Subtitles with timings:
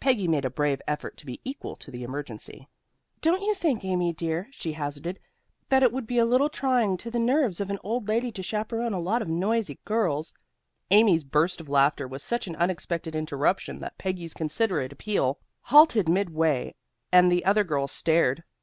[0.00, 2.66] Peggy made a brave effort to be equal to the emergency.
[3.20, 5.20] "Don't you think, Amy, dear," she hazarded,
[5.68, 8.42] "that it would be a little trying to the nerves of an old lady to
[8.42, 10.32] chaperon a lot of noisy girls"
[10.90, 16.74] Amy's burst of laughter was such an unexpected interruption that Peggy's considerate appeal halted midway
[17.12, 18.44] and the other girls stared.